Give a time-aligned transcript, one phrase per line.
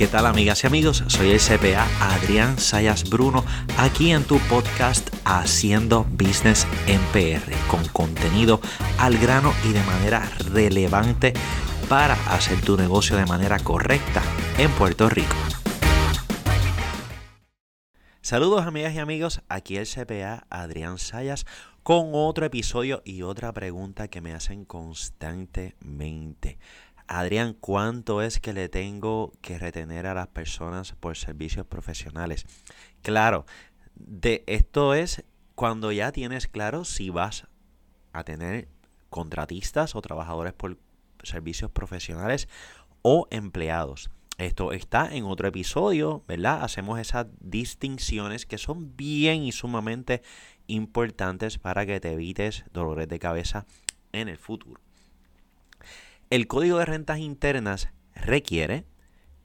[0.00, 1.04] ¿Qué tal amigas y amigos?
[1.08, 3.44] Soy el CPA Adrián Sayas Bruno
[3.76, 8.62] aquí en tu podcast Haciendo Business en PR con contenido
[8.98, 10.22] al grano y de manera
[10.54, 11.34] relevante
[11.86, 14.22] para hacer tu negocio de manera correcta
[14.56, 15.36] en Puerto Rico.
[18.22, 21.44] Saludos amigas y amigos, aquí el CPA Adrián Sayas
[21.82, 26.58] con otro episodio y otra pregunta que me hacen constantemente.
[27.12, 32.46] Adrián, ¿cuánto es que le tengo que retener a las personas por servicios profesionales?
[33.02, 33.46] Claro,
[33.96, 35.24] de esto es
[35.56, 37.48] cuando ya tienes claro si vas
[38.12, 38.68] a tener
[39.08, 40.78] contratistas o trabajadores por
[41.24, 42.48] servicios profesionales
[43.02, 44.12] o empleados.
[44.38, 46.62] Esto está en otro episodio, ¿verdad?
[46.62, 50.22] Hacemos esas distinciones que son bien y sumamente
[50.68, 53.66] importantes para que te evites dolores de cabeza
[54.12, 54.80] en el futuro.
[56.30, 58.84] El código de rentas internas requiere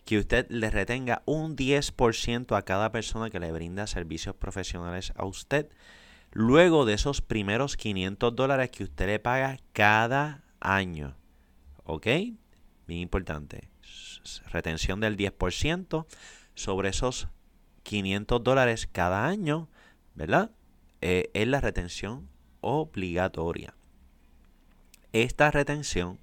[0.05, 5.25] que usted le retenga un 10% a cada persona que le brinda servicios profesionales a
[5.25, 5.67] usted.
[6.31, 11.17] Luego de esos primeros 500 dólares que usted le paga cada año.
[11.85, 12.05] ¿Ok?
[12.05, 13.67] Bien importante.
[14.51, 16.05] Retención del 10%
[16.53, 17.29] sobre esos
[17.81, 19.69] 500 dólares cada año,
[20.13, 20.51] ¿verdad?
[21.01, 22.29] Eh, es la retención
[22.61, 23.73] obligatoria.
[25.13, 26.19] Esta retención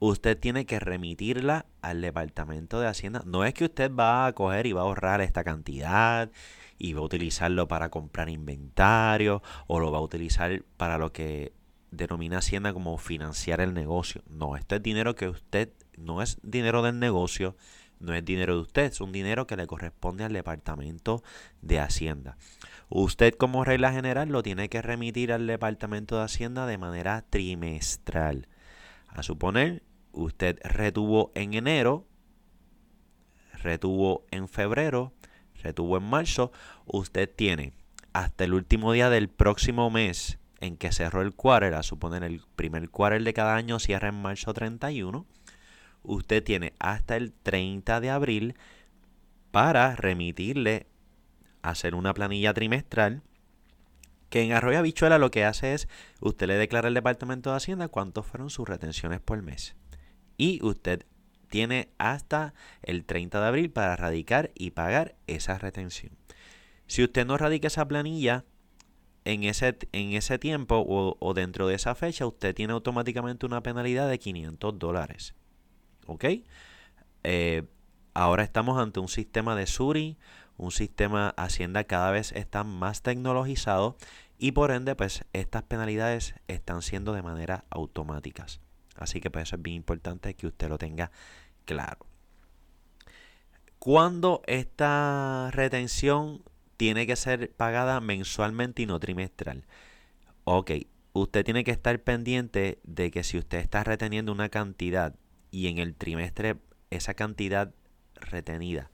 [0.00, 3.22] usted tiene que remitirla al Departamento de Hacienda.
[3.26, 6.30] No es que usted va a coger y va a ahorrar esta cantidad
[6.78, 11.52] y va a utilizarlo para comprar inventario o lo va a utilizar para lo que
[11.90, 14.22] denomina Hacienda como financiar el negocio.
[14.28, 17.56] No, esto es dinero que usted, no es dinero del negocio,
[17.98, 21.22] no es dinero de usted, es un dinero que le corresponde al Departamento
[21.60, 22.38] de Hacienda.
[22.88, 28.48] Usted como regla general lo tiene que remitir al Departamento de Hacienda de manera trimestral.
[29.06, 32.06] A suponer usted retuvo en enero,
[33.62, 35.12] retuvo en febrero,
[35.62, 36.52] retuvo en marzo,
[36.86, 37.72] usted tiene
[38.12, 42.42] hasta el último día del próximo mes en que cerró el quarter, a suponer el
[42.56, 45.26] primer quarter de cada año cierra en marzo 31,
[46.02, 48.54] usted tiene hasta el 30 de abril
[49.50, 50.86] para remitirle,
[51.62, 53.22] hacer una planilla trimestral
[54.28, 55.88] que en Arroyo Habichuela lo que hace es,
[56.20, 59.74] usted le declara al Departamento de Hacienda cuántos fueron sus retenciones por mes
[60.40, 61.04] y usted
[61.50, 66.16] tiene hasta el 30 de abril para radicar y pagar esa retención.
[66.86, 68.46] Si usted no radica esa planilla
[69.26, 74.08] en ese, en ese tiempo o, dentro de esa fecha, usted tiene automáticamente una penalidad
[74.08, 75.34] de 500 dólares.
[76.06, 76.24] ¿Ok?
[77.22, 77.64] Eh,
[78.14, 80.16] ahora estamos ante un sistema de Suri,
[80.56, 83.98] un sistema Hacienda cada vez está más tecnologizado
[84.38, 88.62] y por ende, pues estas penalidades están siendo de manera automáticas.
[89.00, 91.10] Así que por eso es bien importante que usted lo tenga
[91.64, 92.06] claro.
[93.80, 96.42] ¿Cuándo esta retención
[96.76, 99.64] tiene que ser pagada mensualmente y no trimestral?
[100.44, 100.72] Ok,
[101.14, 105.16] usted tiene que estar pendiente de que si usted está reteniendo una cantidad
[105.50, 106.58] y en el trimestre
[106.90, 107.72] esa cantidad
[108.14, 108.90] retenida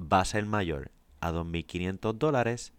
[0.00, 2.72] va a ser mayor a 2.500 dólares,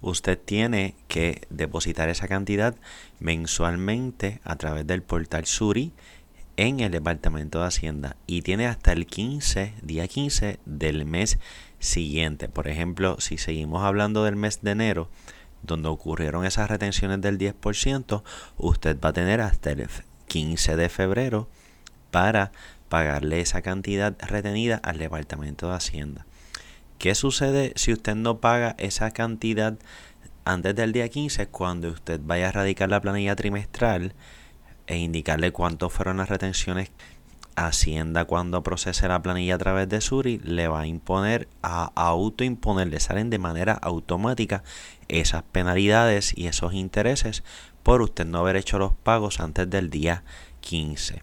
[0.00, 2.74] usted tiene que depositar esa cantidad
[3.18, 5.92] mensualmente a través del portal Suri
[6.56, 11.38] en el Departamento de Hacienda y tiene hasta el 15, día 15 del mes
[11.78, 12.48] siguiente.
[12.48, 15.08] Por ejemplo, si seguimos hablando del mes de enero,
[15.62, 18.22] donde ocurrieron esas retenciones del 10%,
[18.56, 19.88] usted va a tener hasta el
[20.28, 21.48] 15 de febrero
[22.10, 22.52] para
[22.88, 26.26] pagarle esa cantidad retenida al Departamento de Hacienda.
[27.00, 29.78] ¿Qué sucede si usted no paga esa cantidad
[30.44, 31.46] antes del día 15?
[31.46, 34.12] Cuando usted vaya a radicar la planilla trimestral
[34.86, 36.90] e indicarle cuántos fueron las retenciones,
[37.56, 42.88] Hacienda cuando procese la planilla a través de Suri le va a imponer, a autoimponer,
[42.88, 44.62] le salen de manera automática
[45.08, 47.44] esas penalidades y esos intereses
[47.82, 50.22] por usted no haber hecho los pagos antes del día
[50.60, 51.22] 15.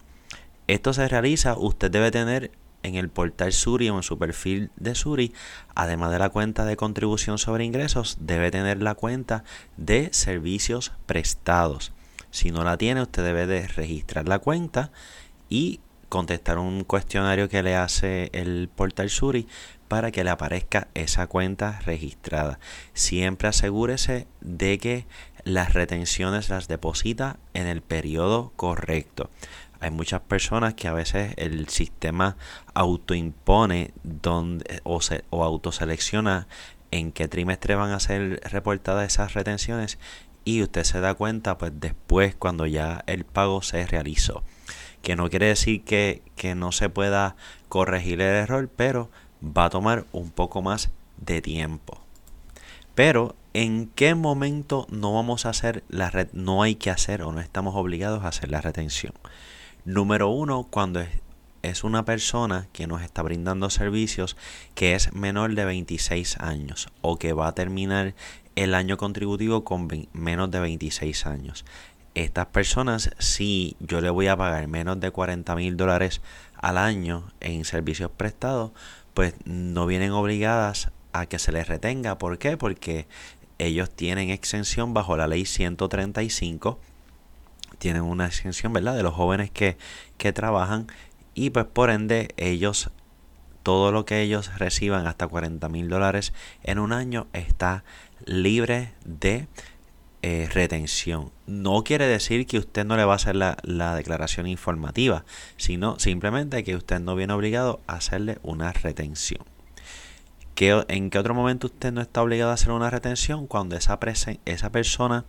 [0.66, 2.50] Esto se realiza, usted debe tener
[2.82, 5.32] en el portal Suri o en su perfil de Suri,
[5.74, 9.44] además de la cuenta de contribución sobre ingresos, debe tener la cuenta
[9.76, 11.92] de servicios prestados.
[12.30, 14.90] Si no la tiene, usted debe de registrar la cuenta
[15.48, 19.46] y contestar un cuestionario que le hace el portal Suri
[19.88, 22.58] para que le aparezca esa cuenta registrada.
[22.92, 25.06] Siempre asegúrese de que
[25.44, 29.30] las retenciones las deposita en el periodo correcto.
[29.80, 32.36] Hay muchas personas que a veces el sistema
[32.74, 36.48] autoimpone donde, o, se, o autoselecciona
[36.90, 39.98] en qué trimestre van a ser reportadas esas retenciones
[40.44, 44.42] y usted se da cuenta pues después cuando ya el pago se realizó.
[45.02, 47.36] que no quiere decir que, que no se pueda
[47.68, 49.10] corregir el error, pero
[49.42, 52.02] va a tomar un poco más de tiempo.
[52.94, 56.28] Pero, ¿en qué momento no vamos a hacer la red?
[56.32, 59.12] No hay que hacer o no estamos obligados a hacer la retención.
[59.84, 61.04] Número uno, cuando
[61.62, 64.36] es una persona que nos está brindando servicios
[64.74, 68.14] que es menor de 26 años o que va a terminar
[68.56, 71.64] el año contributivo con menos de 26 años.
[72.14, 76.20] Estas personas, si yo le voy a pagar menos de 40 mil dólares
[76.56, 78.72] al año en servicios prestados,
[79.14, 82.18] pues no vienen obligadas a que se les retenga.
[82.18, 82.56] ¿Por qué?
[82.56, 83.06] Porque
[83.58, 86.80] ellos tienen exención bajo la ley 135.
[87.78, 88.96] Tienen una exención, ¿verdad?
[88.96, 89.76] De los jóvenes que,
[90.16, 90.86] que trabajan
[91.34, 92.90] y pues por ende ellos
[93.62, 96.32] todo lo que ellos reciban hasta 40 mil dólares
[96.62, 97.84] en un año está
[98.24, 99.46] libre de
[100.22, 101.30] eh, retención.
[101.46, 105.24] No quiere decir que usted no le va a hacer la, la, declaración informativa,
[105.56, 109.44] sino simplemente que usted no viene obligado a hacerle una retención.
[110.56, 113.46] ¿Qué, ¿En qué otro momento usted no está obligado a hacer una retención?
[113.46, 113.96] Cuando esa,
[114.44, 115.24] esa persona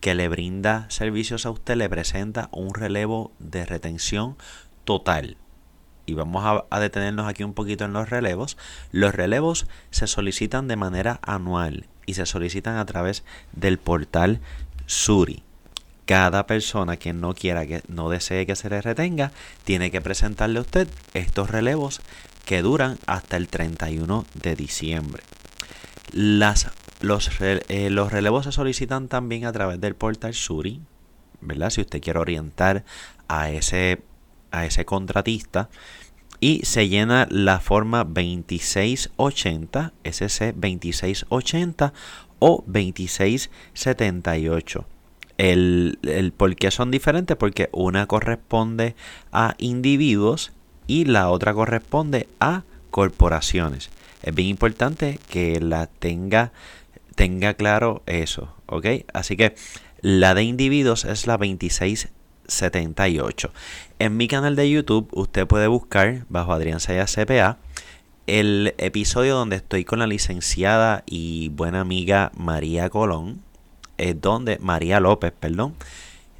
[0.00, 4.36] que le brinda servicios a usted le presenta un relevo de retención
[4.84, 5.36] total.
[6.06, 8.56] Y vamos a, detenernos aquí un poquito en los relevos.
[8.92, 14.40] Los relevos se solicitan de manera anual y se solicitan a través del portal
[14.86, 15.42] Suri.
[16.06, 19.32] Cada persona que no quiera, que no desee que se le retenga,
[19.64, 22.00] tiene que presentarle a usted estos relevos
[22.46, 25.22] que duran hasta el 31 de diciembre.
[26.12, 26.68] Las,
[27.00, 30.80] los, eh, los relevos se solicitan también a través del portal Suri,
[31.40, 31.70] ¿verdad?
[31.70, 32.84] Si usted quiere orientar
[33.28, 34.02] a ese
[34.50, 35.68] a ese contratista
[36.40, 41.92] y se llena la forma 2680, SC 2680
[42.38, 44.86] o 2678.
[45.36, 48.96] El, el por qué son diferentes, porque una corresponde
[49.32, 50.52] a individuos
[50.86, 53.90] y la otra corresponde a corporaciones.
[54.22, 56.52] Es bien importante que la tenga,
[57.18, 58.86] tenga claro eso, ¿ok?
[59.12, 59.56] Así que
[60.02, 62.10] la de individuos es la 26
[62.46, 63.50] 78.
[63.98, 67.58] En mi canal de YouTube usted puede buscar bajo Adrián Saya CPA
[68.28, 73.42] el episodio donde estoy con la licenciada y buena amiga María Colón,
[73.96, 75.74] es donde María López, perdón,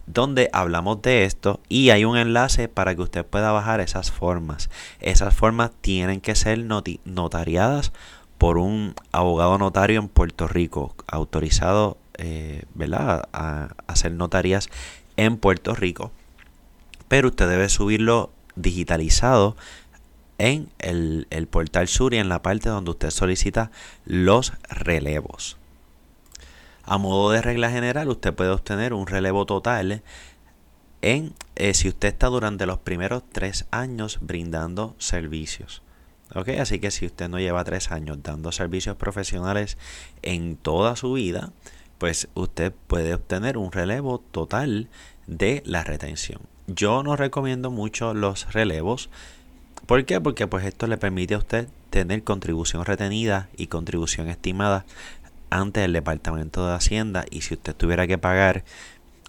[0.07, 4.71] donde hablamos de esto y hay un enlace para que usted pueda bajar esas formas.
[5.01, 6.65] Esas formas tienen que ser
[7.05, 7.93] notariadas
[8.39, 13.29] por un abogado notario en Puerto Rico, autorizado eh, ¿verdad?
[13.33, 14.69] A hacer notarías
[15.17, 16.11] en Puerto Rico.
[17.07, 19.57] Pero usted debe subirlo digitalizado
[20.39, 23.71] en el, portal Sur y en la parte donde usted solicita
[24.05, 25.57] los relevos.
[26.85, 30.03] A modo de regla general, usted puede obtener un relevo total
[31.03, 35.83] en eh, si usted está durante los primeros tres años brindando servicios.
[36.35, 39.79] Así que si usted no lleva tres años dando servicios profesionales
[40.23, 41.53] en toda su vida,
[41.99, 44.89] pues usted puede obtener un relevo total
[45.27, 46.41] de la retención.
[46.67, 49.11] Yo no recomiendo mucho los relevos.
[49.87, 50.21] ¿Por qué?
[50.21, 54.85] Porque pues esto le permite a usted tener contribución retenida y contribución estimada
[55.51, 58.65] ante el Departamento de Hacienda y si usted tuviera que pagar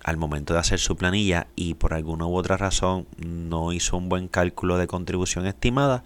[0.04, 4.10] al momento de hacer su planilla y por alguna u otra razón no hizo un
[4.10, 6.04] buen cálculo de contribución estimada,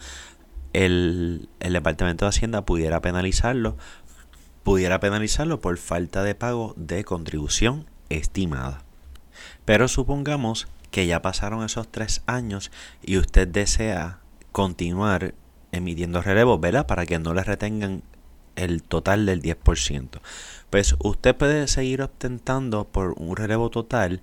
[0.74, 3.77] el, el Departamento de Hacienda pudiera penalizarlo
[4.63, 8.84] pudiera penalizarlo por falta de pago de contribución estimada.
[9.65, 14.20] Pero supongamos que ya pasaron esos tres años y usted desea
[14.51, 15.34] continuar
[15.72, 16.88] emitiendo relevos, ¿verdad?
[16.88, 18.03] Para que no le retengan
[18.56, 20.22] el total del 10%.
[20.70, 24.22] Pues usted puede seguir ostentando por un relevo total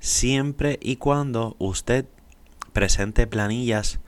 [0.00, 2.06] siempre y cuando usted
[2.72, 4.00] presente planillas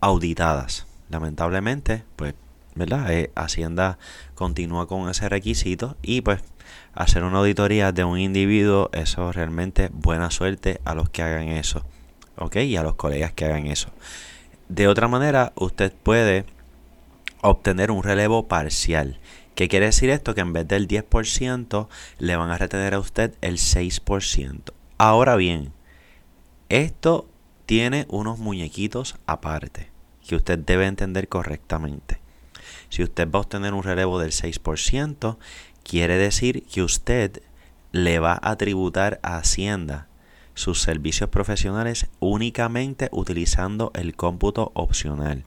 [0.00, 0.86] auditadas.
[1.12, 2.34] Lamentablemente, pues
[2.74, 3.12] ¿verdad?
[3.12, 3.98] Eh, Hacienda
[4.34, 6.40] continúa con ese requisito y pues
[6.94, 11.84] hacer una auditoría de un individuo, eso realmente buena suerte a los que hagan eso,
[12.38, 12.56] ¿ok?
[12.56, 13.90] Y a los colegas que hagan eso.
[14.70, 16.46] De otra manera, usted puede
[17.42, 19.20] obtener un relevo parcial.
[19.54, 20.34] ¿Qué quiere decir esto?
[20.34, 21.88] Que en vez del 10%
[22.18, 24.72] le van a retener a usted el 6%.
[24.96, 25.72] Ahora bien,
[26.70, 27.28] esto
[27.66, 29.91] tiene unos muñequitos aparte
[30.26, 32.20] que usted debe entender correctamente.
[32.88, 35.36] Si usted va a obtener un relevo del 6%,
[35.82, 37.42] quiere decir que usted
[37.92, 40.08] le va a tributar a Hacienda
[40.54, 45.44] sus servicios profesionales únicamente utilizando el cómputo opcional.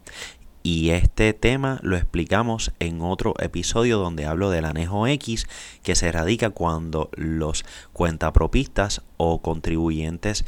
[0.64, 5.48] Y este tema lo explicamos en otro episodio donde hablo del anejo X
[5.84, 10.44] que se radica cuando los cuentapropistas o contribuyentes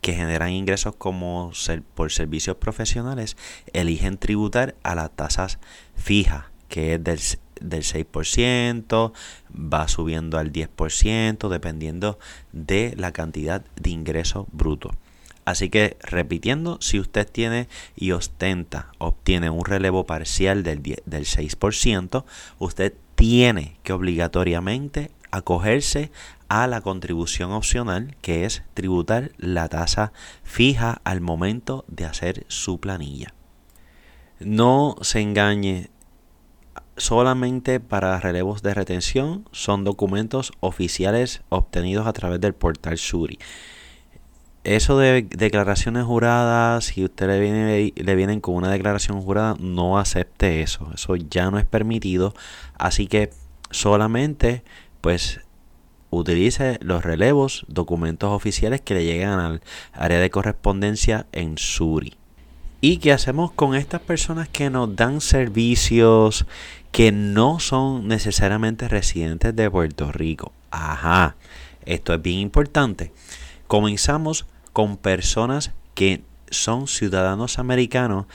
[0.00, 1.52] que generan ingresos como
[1.94, 3.36] por servicios profesionales
[3.72, 5.58] eligen tributar a las tasas
[5.94, 7.20] fijas, que es del,
[7.60, 9.12] del 6%,
[9.54, 12.18] va subiendo al 10%, dependiendo
[12.52, 14.92] de la cantidad de ingresos brutos.
[15.44, 22.24] Así que repitiendo, si usted tiene y ostenta, obtiene un relevo parcial del, del 6%,
[22.58, 26.10] usted tiene que obligatoriamente acogerse
[26.50, 32.80] a la contribución opcional, que es tributar la tasa fija al momento de hacer su
[32.80, 33.34] planilla.
[34.40, 35.90] No se engañe,
[36.96, 43.38] solamente para relevos de retención son documentos oficiales obtenidos a través del portal Suri.
[44.64, 49.98] Eso de declaraciones juradas, si usted le, viene, le vienen con una declaración jurada, no
[49.98, 50.90] acepte eso.
[50.92, 52.34] Eso ya no es permitido.
[52.76, 53.30] Así que
[53.70, 54.64] solamente
[55.00, 55.40] pues
[56.10, 59.62] utilice los relevos, documentos oficiales que le llegan al
[59.92, 62.14] área de correspondencia en Suri.
[62.80, 66.46] ¿Y qué hacemos con estas personas que nos dan servicios
[66.92, 70.52] que no son necesariamente residentes de Puerto Rico?
[70.70, 71.36] Ajá,
[71.84, 73.12] esto es bien importante.
[73.66, 78.26] Comenzamos con personas que son ciudadanos americanos,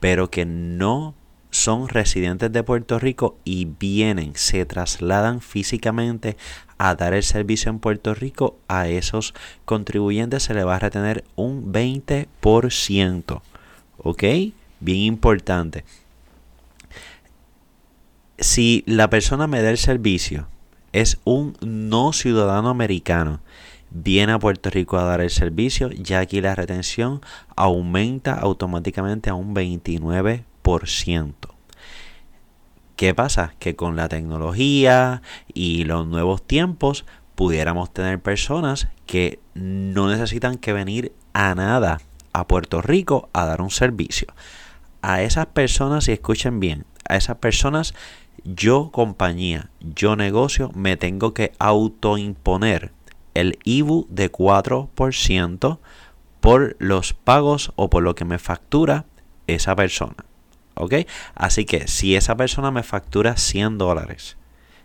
[0.00, 1.14] pero que no
[1.52, 6.36] son residentes de Puerto Rico y vienen, se trasladan físicamente
[6.78, 9.34] a dar el servicio en Puerto Rico, a esos
[9.66, 13.42] contribuyentes se le va a retener un 20%.
[13.98, 14.22] ¿Ok?
[14.80, 15.84] Bien importante.
[18.38, 20.48] Si la persona me da el servicio
[20.92, 23.40] es un no ciudadano americano,
[23.90, 27.20] viene a Puerto Rico a dar el servicio, ya aquí la retención
[27.56, 30.44] aumenta automáticamente a un 29%.
[32.96, 33.54] ¿Qué pasa?
[33.58, 37.04] Que con la tecnología y los nuevos tiempos
[37.34, 42.00] pudiéramos tener personas que no necesitan que venir a nada
[42.32, 44.28] a Puerto Rico a dar un servicio.
[45.00, 47.94] A esas personas, si escuchen bien, a esas personas
[48.44, 52.92] yo compañía, yo negocio, me tengo que autoimponer
[53.34, 55.78] el IBU de 4%
[56.40, 59.06] por los pagos o por lo que me factura
[59.46, 60.24] esa persona.
[60.74, 60.94] ¿Ok?
[61.34, 64.36] Así que si esa persona me factura 100 dólares,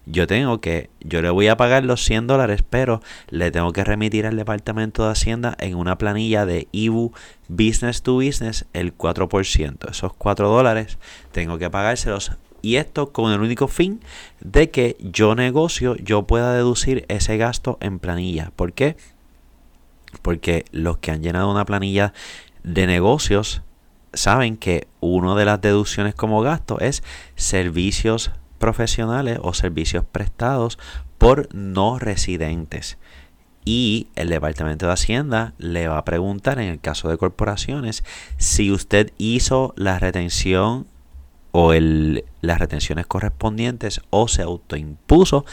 [0.09, 3.83] yo tengo que, yo le voy a pagar los 100 dólares, pero le tengo que
[3.83, 7.11] remitir al Departamento de Hacienda en una planilla de IBU
[7.49, 9.89] Business to Business el 4%.
[9.91, 10.97] Esos 4 dólares
[11.33, 13.99] tengo que pagárselos y esto con el único fin
[14.39, 18.51] de que yo negocio, yo pueda deducir ese gasto en planilla.
[18.55, 18.95] ¿Por qué?
[20.21, 22.13] Porque los que han llenado una planilla
[22.63, 23.61] de negocios
[24.13, 27.03] saben que una de las deducciones como gasto es
[27.35, 30.79] servicios profesionales o servicios prestados
[31.17, 32.97] por no residentes.
[33.65, 38.03] Y el Departamento de Hacienda le va a preguntar en el caso de corporaciones
[38.37, 40.87] si usted hizo la retención
[41.51, 45.45] o el, las retenciones correspondientes o se autoimpuso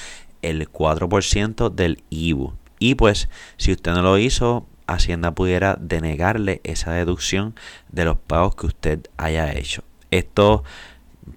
[0.42, 2.54] el 4% del IBU.
[2.78, 7.54] Y pues si usted no lo hizo, Hacienda pudiera denegarle esa deducción
[7.90, 9.82] de los pagos que usted haya hecho.
[10.10, 10.64] Esto,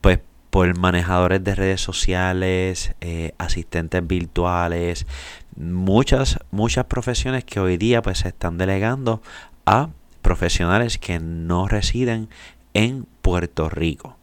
[0.02, 5.06] pues, por manejadores de redes sociales, eh, asistentes virtuales,
[5.56, 9.22] muchas, muchas profesiones que hoy día pues se están delegando
[9.66, 9.90] a
[10.22, 12.30] profesionales que no residen
[12.74, 14.18] en Puerto Rico.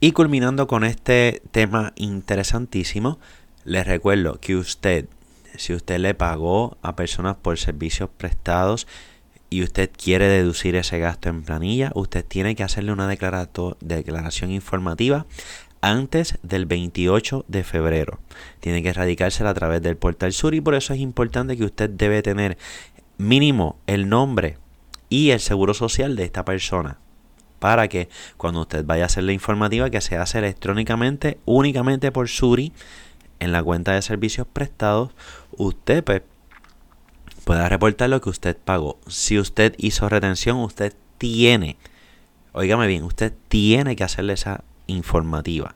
[0.00, 3.18] Y culminando con este tema interesantísimo,
[3.64, 5.06] les recuerdo que usted
[5.56, 8.86] si usted le pagó a personas por servicios prestados
[9.50, 15.26] y usted quiere deducir ese gasto en planilla, usted tiene que hacerle una declaración informativa
[15.82, 18.20] antes del 28 de febrero.
[18.60, 21.90] Tiene que radicársela a través del portal sur y por eso es importante que usted
[21.90, 22.56] debe tener
[23.18, 24.56] mínimo el nombre
[25.08, 26.98] y el seguro social de esta persona
[27.62, 32.28] para que cuando usted vaya a hacer la informativa que se hace electrónicamente únicamente por
[32.28, 32.72] Suri
[33.42, 35.10] en la cuenta de servicios prestados,
[35.50, 36.22] usted pues,
[37.44, 39.00] pueda reportar lo que usted pagó.
[39.08, 41.76] Si usted hizo retención, usted tiene,
[42.52, 45.74] oígame bien, usted tiene que hacerle esa informativa.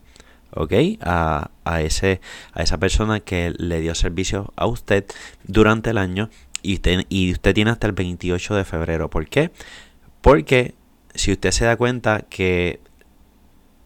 [0.52, 0.72] ¿ok?
[1.00, 2.20] A, ese,
[2.52, 5.04] a esa persona que le dio servicio a usted
[5.44, 6.30] durante el año
[6.62, 9.10] y usted tiene hasta el 28 de febrero.
[9.10, 9.50] ¿Por qué?
[10.20, 10.74] Porque
[11.14, 12.80] si usted se da cuenta que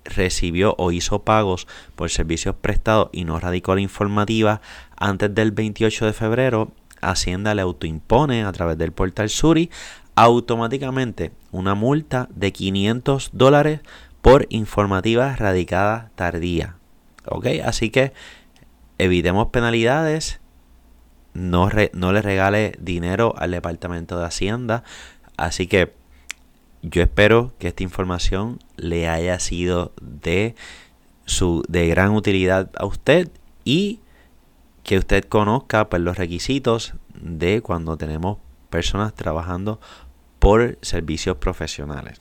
[0.05, 4.61] recibió o hizo pagos por servicios prestados y no radicó la informativa
[4.97, 9.71] antes del 28 de febrero, Hacienda le autoimpone a través del portal Suri
[10.17, 13.81] automáticamente una multa de 500 dólares
[14.21, 16.77] por informativa radicada tardía.
[17.27, 17.47] ¿Ok?
[17.65, 18.13] Así que
[18.99, 20.41] evitemos penalidades
[21.33, 24.83] no, no le regale dinero al Departamento de Hacienda.
[25.37, 25.95] Así que
[26.83, 30.55] yo espero que esta información le haya sido de,
[31.25, 33.31] su, de gran utilidad a usted
[33.65, 34.01] y
[34.83, 38.39] que usted conozca pues, los requisitos de cuando tenemos
[38.71, 39.81] personas trabajando
[40.39, 42.21] por servicios profesionales.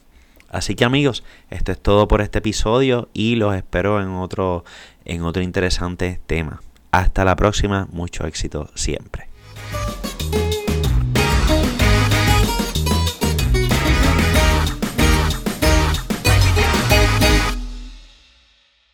[0.50, 4.66] Así que amigos, esto es todo por este episodio y los espero en otro,
[5.06, 6.62] en otro interesante tema.
[6.92, 9.30] Hasta la próxima, mucho éxito siempre.